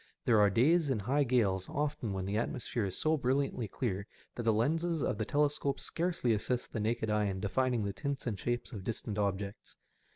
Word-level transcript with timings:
There 0.25 0.39
are 0.39 0.49
days 0.49 0.89
in 0.89 0.97
high 0.97 1.23
gales 1.23 1.69
often 1.69 2.11
when 2.11 2.25
the 2.25 2.35
atmosphere 2.35 2.85
is 2.85 2.97
so 2.97 3.17
brilliantly 3.17 3.67
clear 3.67 4.07
that 4.33 4.41
the 4.41 4.51
lenses 4.51 5.03
of 5.03 5.19
the 5.19 5.25
telescope 5.25 5.79
scarcely 5.79 6.33
assist 6.33 6.73
the 6.73 6.79
naked 6.79 7.11
eye 7.11 7.25
in 7.25 7.39
defining 7.39 7.83
the 7.83 7.93
tints 7.93 8.25
and 8.25 8.39
shapes 8.39 8.73
of 8.73 8.83
distant 8.83 9.19
objects. 9.19 9.75